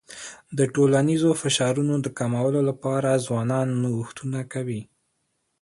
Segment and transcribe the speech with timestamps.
[0.57, 4.81] د ټولنیزو فشارونو د کمولو لپاره ځوانان نوښتونه کوي.